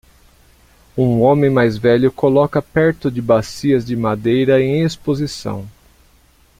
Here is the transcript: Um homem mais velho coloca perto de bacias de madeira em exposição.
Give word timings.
Um 0.97 1.21
homem 1.21 1.51
mais 1.51 1.77
velho 1.77 2.11
coloca 2.11 2.59
perto 2.59 3.11
de 3.11 3.21
bacias 3.21 3.85
de 3.85 3.95
madeira 3.95 4.59
em 4.59 4.81
exposição. 4.83 5.69